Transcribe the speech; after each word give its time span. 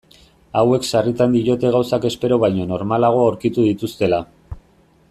Hauek 0.61 0.87
sarritan 0.91 1.35
diote 1.35 1.71
gauzak 1.75 2.09
espero 2.11 2.41
baino 2.45 2.67
normalago 2.73 3.23
aurkitu 3.27 3.71
dituztela. 3.71 4.25